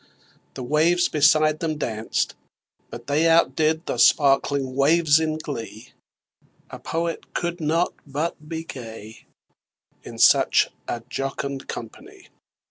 [0.55, 2.33] The waves beside them danced;
[2.89, 5.89] but they Out did the sparkling waves in glee:
[6.71, 9.27] A Poet could not but be gay
[10.01, 12.29] In such a jocund company!